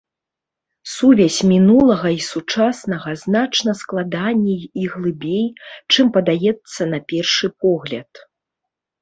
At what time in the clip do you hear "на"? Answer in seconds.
6.97-7.03